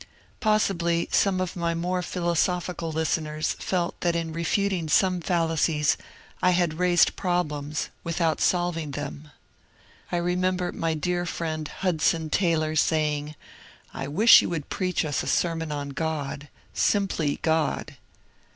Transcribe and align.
Possibly 0.39 1.07
some 1.11 1.39
of 1.39 1.55
my 1.55 1.75
more 1.75 2.01
philosophical 2.01 2.91
listeners 2.91 3.55
felt 3.59 4.01
that 4.01 4.15
in 4.15 4.33
refuting 4.33 4.89
some 4.89 5.21
fallacies 5.21 5.95
I 6.41 6.49
had 6.57 6.79
raised 6.79 7.15
problems 7.15 7.89
without 8.03 8.41
solving 8.41 8.85
UNITARIANS 8.85 9.15
IN 9.15 9.29
WASHINGTON 10.09 10.41
199 10.41 10.41
them. 10.41 10.41
I 10.41 10.65
remember 10.67 10.71
my 10.71 10.93
dear 10.95 11.27
friend 11.27 11.67
Hudson 11.67 12.31
Taylor 12.31 12.75
saying, 12.75 13.27
^^ 13.27 13.35
I 13.93 14.07
wish 14.07 14.41
yon 14.41 14.49
would 14.49 14.69
preach 14.69 15.05
us 15.05 15.21
a 15.21 15.27
sermon 15.27 15.71
on 15.71 15.89
God,— 15.89 16.49
simply 16.73 17.37
Grod." 17.37 17.97